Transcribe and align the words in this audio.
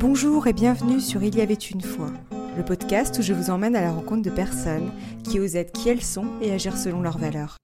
Bonjour 0.00 0.46
et 0.46 0.54
bienvenue 0.54 0.98
sur 0.98 1.22
Il 1.22 1.36
y 1.36 1.42
avait 1.42 1.52
une 1.52 1.82
fois, 1.82 2.10
le 2.56 2.64
podcast 2.64 3.18
où 3.18 3.22
je 3.22 3.34
vous 3.34 3.50
emmène 3.50 3.76
à 3.76 3.82
la 3.82 3.92
rencontre 3.92 4.22
de 4.22 4.34
personnes 4.34 4.90
qui 5.24 5.38
osent 5.38 5.56
être 5.56 5.72
qui 5.72 5.90
elles 5.90 6.02
sont 6.02 6.40
et 6.40 6.50
agir 6.50 6.78
selon 6.78 7.02
leurs 7.02 7.18
valeurs. 7.18 7.58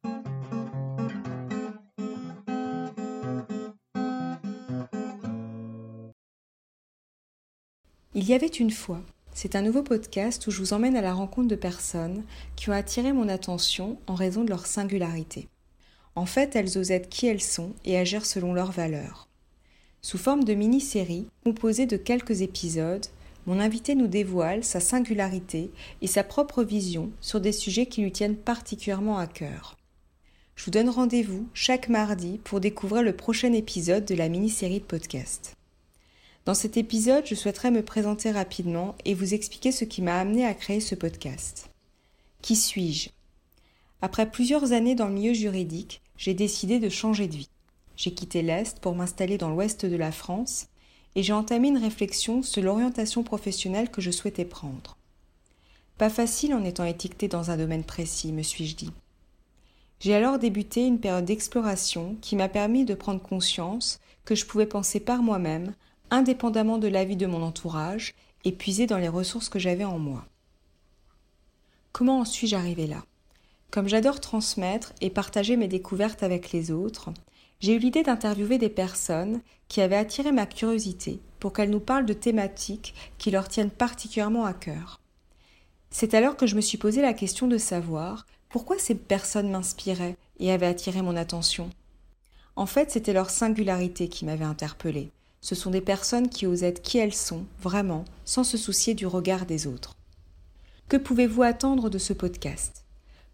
Il 8.12 8.24
y 8.24 8.34
avait 8.34 8.46
une 8.46 8.70
fois, 8.70 9.00
c'est 9.32 9.56
un 9.56 9.62
nouveau 9.62 9.82
podcast 9.82 10.46
où 10.46 10.50
je 10.50 10.58
vous 10.58 10.74
emmène 10.74 10.96
à 10.96 11.00
la 11.00 11.14
rencontre 11.14 11.48
de 11.48 11.56
personnes 11.56 12.22
qui 12.54 12.68
ont 12.68 12.74
attiré 12.74 13.14
mon 13.14 13.30
attention 13.30 13.98
en 14.06 14.14
raison 14.14 14.44
de 14.44 14.50
leur 14.50 14.66
singularité. 14.66 15.48
En 16.14 16.26
fait, 16.26 16.54
elles 16.54 16.76
osent 16.76 16.90
être 16.90 17.08
qui 17.08 17.28
elles 17.28 17.40
sont 17.40 17.72
et 17.86 17.96
agir 17.96 18.26
selon 18.26 18.52
leurs 18.52 18.72
valeurs. 18.72 19.26
Sous 20.06 20.18
forme 20.18 20.44
de 20.44 20.54
mini-série 20.54 21.26
composée 21.42 21.86
de 21.86 21.96
quelques 21.96 22.40
épisodes, 22.40 23.06
mon 23.44 23.58
invité 23.58 23.96
nous 23.96 24.06
dévoile 24.06 24.62
sa 24.62 24.78
singularité 24.78 25.72
et 26.00 26.06
sa 26.06 26.22
propre 26.22 26.62
vision 26.62 27.10
sur 27.20 27.40
des 27.40 27.50
sujets 27.50 27.86
qui 27.86 28.02
lui 28.02 28.12
tiennent 28.12 28.36
particulièrement 28.36 29.18
à 29.18 29.26
cœur. 29.26 29.76
Je 30.54 30.64
vous 30.64 30.70
donne 30.70 30.90
rendez-vous 30.90 31.48
chaque 31.54 31.88
mardi 31.88 32.38
pour 32.44 32.60
découvrir 32.60 33.02
le 33.02 33.16
prochain 33.16 33.52
épisode 33.52 34.04
de 34.04 34.14
la 34.14 34.28
mini-série 34.28 34.78
de 34.78 34.84
podcast. 34.84 35.56
Dans 36.44 36.54
cet 36.54 36.76
épisode, 36.76 37.26
je 37.26 37.34
souhaiterais 37.34 37.72
me 37.72 37.82
présenter 37.82 38.30
rapidement 38.30 38.94
et 39.04 39.14
vous 39.14 39.34
expliquer 39.34 39.72
ce 39.72 39.84
qui 39.84 40.02
m'a 40.02 40.20
amené 40.20 40.46
à 40.46 40.54
créer 40.54 40.78
ce 40.78 40.94
podcast. 40.94 41.68
Qui 42.42 42.54
suis-je? 42.54 43.10
Après 44.02 44.30
plusieurs 44.30 44.70
années 44.70 44.94
dans 44.94 45.08
le 45.08 45.14
milieu 45.14 45.34
juridique, 45.34 46.00
j'ai 46.16 46.34
décidé 46.34 46.78
de 46.78 46.90
changer 46.90 47.26
de 47.26 47.34
vie. 47.34 47.48
J'ai 47.96 48.12
quitté 48.12 48.42
l'Est 48.42 48.78
pour 48.80 48.94
m'installer 48.94 49.38
dans 49.38 49.50
l'Ouest 49.50 49.86
de 49.86 49.96
la 49.96 50.12
France 50.12 50.68
et 51.14 51.22
j'ai 51.22 51.32
entamé 51.32 51.68
une 51.68 51.78
réflexion 51.78 52.42
sur 52.42 52.62
l'orientation 52.62 53.22
professionnelle 53.22 53.90
que 53.90 54.02
je 54.02 54.10
souhaitais 54.10 54.44
prendre. 54.44 54.96
Pas 55.96 56.10
facile 56.10 56.54
en 56.54 56.62
étant 56.62 56.84
étiqueté 56.84 57.26
dans 57.26 57.50
un 57.50 57.56
domaine 57.56 57.84
précis, 57.84 58.32
me 58.32 58.42
suis-je 58.42 58.76
dit. 58.76 58.92
J'ai 59.98 60.14
alors 60.14 60.38
débuté 60.38 60.86
une 60.86 61.00
période 61.00 61.24
d'exploration 61.24 62.16
qui 62.20 62.36
m'a 62.36 62.50
permis 62.50 62.84
de 62.84 62.94
prendre 62.94 63.22
conscience 63.22 63.98
que 64.26 64.34
je 64.34 64.44
pouvais 64.44 64.66
penser 64.66 65.00
par 65.00 65.22
moi-même, 65.22 65.74
indépendamment 66.10 66.76
de 66.76 66.88
l'avis 66.88 67.16
de 67.16 67.26
mon 67.26 67.42
entourage, 67.42 68.14
et 68.44 68.52
puiser 68.52 68.86
dans 68.86 68.98
les 68.98 69.08
ressources 69.08 69.48
que 69.48 69.58
j'avais 69.58 69.84
en 69.84 69.98
moi. 69.98 70.26
Comment 71.92 72.20
en 72.20 72.24
suis-je 72.26 72.56
arrivé 72.56 72.86
là? 72.86 73.02
Comme 73.70 73.88
j'adore 73.88 74.20
transmettre 74.20 74.92
et 75.00 75.08
partager 75.08 75.56
mes 75.56 75.66
découvertes 75.66 76.22
avec 76.22 76.52
les 76.52 76.70
autres, 76.70 77.10
j'ai 77.60 77.74
eu 77.74 77.78
l'idée 77.78 78.02
d'interviewer 78.02 78.58
des 78.58 78.68
personnes 78.68 79.40
qui 79.68 79.80
avaient 79.80 79.96
attiré 79.96 80.32
ma 80.32 80.46
curiosité 80.46 81.20
pour 81.40 81.52
qu'elles 81.52 81.70
nous 81.70 81.80
parlent 81.80 82.06
de 82.06 82.12
thématiques 82.12 82.94
qui 83.18 83.30
leur 83.30 83.48
tiennent 83.48 83.70
particulièrement 83.70 84.44
à 84.44 84.52
cœur. 84.52 85.00
C'est 85.90 86.14
alors 86.14 86.36
que 86.36 86.46
je 86.46 86.56
me 86.56 86.60
suis 86.60 86.78
posé 86.78 87.02
la 87.02 87.14
question 87.14 87.46
de 87.46 87.58
savoir 87.58 88.26
pourquoi 88.48 88.78
ces 88.78 88.94
personnes 88.94 89.50
m'inspiraient 89.50 90.16
et 90.38 90.52
avaient 90.52 90.66
attiré 90.66 91.02
mon 91.02 91.16
attention. 91.16 91.70
En 92.54 92.66
fait, 92.66 92.90
c'était 92.90 93.12
leur 93.12 93.30
singularité 93.30 94.08
qui 94.08 94.24
m'avait 94.24 94.44
interpellée. 94.44 95.10
Ce 95.40 95.54
sont 95.54 95.70
des 95.70 95.80
personnes 95.80 96.28
qui 96.28 96.46
osent 96.46 96.62
être 96.62 96.82
qui 96.82 96.98
elles 96.98 97.14
sont, 97.14 97.44
vraiment, 97.60 98.04
sans 98.24 98.44
se 98.44 98.56
soucier 98.56 98.94
du 98.94 99.06
regard 99.06 99.46
des 99.46 99.66
autres. 99.66 99.94
Que 100.88 100.96
pouvez-vous 100.96 101.42
attendre 101.42 101.90
de 101.90 101.98
ce 101.98 102.12
podcast? 102.12 102.85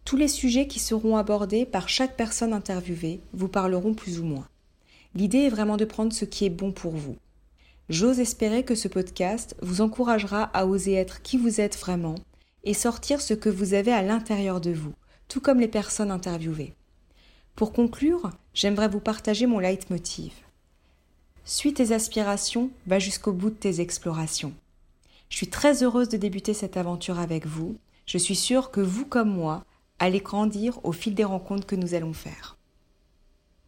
Tous 0.04 0.16
les 0.16 0.28
sujets 0.28 0.66
qui 0.66 0.78
seront 0.78 1.16
abordés 1.16 1.64
par 1.64 1.88
chaque 1.88 2.16
personne 2.16 2.52
interviewée 2.52 3.20
vous 3.32 3.48
parleront 3.48 3.94
plus 3.94 4.20
ou 4.20 4.24
moins. 4.24 4.48
L'idée 5.14 5.38
est 5.38 5.48
vraiment 5.50 5.76
de 5.76 5.84
prendre 5.84 6.12
ce 6.12 6.24
qui 6.24 6.44
est 6.44 6.50
bon 6.50 6.72
pour 6.72 6.92
vous. 6.92 7.16
J'ose 7.88 8.20
espérer 8.20 8.64
que 8.64 8.74
ce 8.74 8.88
podcast 8.88 9.54
vous 9.60 9.80
encouragera 9.80 10.44
à 10.54 10.66
oser 10.66 10.94
être 10.94 11.22
qui 11.22 11.36
vous 11.36 11.60
êtes 11.60 11.78
vraiment 11.78 12.14
et 12.64 12.74
sortir 12.74 13.20
ce 13.20 13.34
que 13.34 13.48
vous 13.48 13.74
avez 13.74 13.92
à 13.92 14.02
l'intérieur 14.02 14.60
de 14.60 14.70
vous, 14.70 14.94
tout 15.28 15.40
comme 15.40 15.60
les 15.60 15.68
personnes 15.68 16.10
interviewées. 16.10 16.74
Pour 17.56 17.72
conclure, 17.72 18.30
j'aimerais 18.54 18.88
vous 18.88 19.00
partager 19.00 19.46
mon 19.46 19.58
leitmotiv. 19.58 20.32
Suis 21.44 21.74
tes 21.74 21.92
aspirations, 21.92 22.70
va 22.86 22.98
jusqu'au 22.98 23.32
bout 23.32 23.50
de 23.50 23.56
tes 23.56 23.80
explorations. 23.80 24.54
Je 25.28 25.36
suis 25.36 25.48
très 25.48 25.82
heureuse 25.82 26.08
de 26.08 26.16
débuter 26.16 26.54
cette 26.54 26.76
aventure 26.76 27.18
avec 27.18 27.46
vous. 27.46 27.76
Je 28.06 28.18
suis 28.18 28.36
sûre 28.36 28.70
que 28.70 28.80
vous 28.80 29.04
comme 29.04 29.30
moi, 29.30 29.64
allez 30.02 30.20
grandir 30.20 30.80
au 30.82 30.90
fil 30.90 31.14
des 31.14 31.22
rencontres 31.22 31.64
que 31.64 31.76
nous 31.76 31.94
allons 31.94 32.12
faire. 32.12 32.58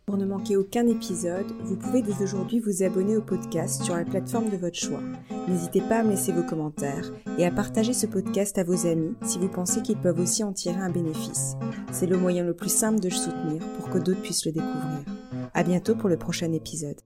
Pour 0.04 0.16
ne 0.16 0.26
manquer 0.26 0.56
aucun 0.56 0.86
épisode, 0.88 1.46
vous 1.62 1.76
pouvez 1.76 2.02
dès 2.02 2.22
aujourd'hui 2.22 2.58
vous 2.58 2.82
abonner 2.82 3.16
au 3.16 3.22
podcast 3.22 3.84
sur 3.84 3.94
la 3.94 4.04
plateforme 4.04 4.50
de 4.50 4.56
votre 4.56 4.76
choix. 4.76 5.00
N'hésitez 5.48 5.80
pas 5.80 6.00
à 6.00 6.02
me 6.02 6.10
laisser 6.10 6.32
vos 6.32 6.42
commentaires 6.42 7.12
et 7.38 7.46
à 7.46 7.52
partager 7.52 7.92
ce 7.92 8.06
podcast 8.06 8.58
à 8.58 8.64
vos 8.64 8.86
amis 8.86 9.14
si 9.22 9.38
vous 9.38 9.48
pensez 9.48 9.80
qu'ils 9.80 9.96
peuvent 9.96 10.18
aussi 10.18 10.42
en 10.42 10.52
tirer 10.52 10.80
un 10.80 10.90
bénéfice. 10.90 11.54
C'est 11.92 12.06
le 12.06 12.18
moyen 12.18 12.42
le 12.42 12.54
plus 12.54 12.68
simple 12.68 12.98
de 12.98 13.08
le 13.08 13.14
soutenir 13.14 13.62
pour 13.78 13.88
que 13.88 13.98
d'autres 13.98 14.20
puissent 14.20 14.44
le 14.44 14.52
découvrir. 14.52 15.04
À 15.54 15.62
bientôt 15.62 15.94
pour 15.94 16.08
le 16.08 16.18
prochain 16.18 16.52
épisode. 16.52 17.00